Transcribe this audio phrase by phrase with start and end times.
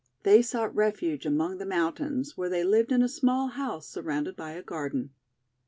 [0.23, 4.53] They sought refuge among the mountains, where they lived in a small house surrounded by
[4.53, 5.11] a garden.